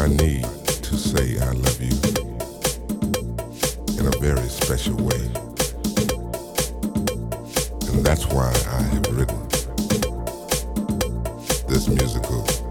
I 0.00 0.08
need 0.08 0.44
to 0.44 0.96
say 0.96 1.38
I 1.40 1.50
love 1.52 1.78
you 1.78 1.92
in 3.98 4.06
a 4.06 4.18
very 4.18 4.48
special 4.48 4.96
way. 4.96 5.26
And 7.86 8.02
that's 8.02 8.24
why 8.28 8.50
I 8.70 8.80
have 8.80 9.06
written 9.14 9.46
this 11.68 11.86
musical. 11.86 12.69